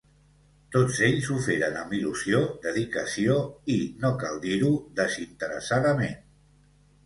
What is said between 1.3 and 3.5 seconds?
ho feren amb il·lusió, dedicació